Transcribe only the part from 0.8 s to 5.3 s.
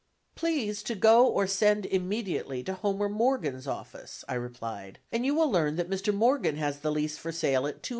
to go or send immediately to Homer Morgan's office," I replied, "and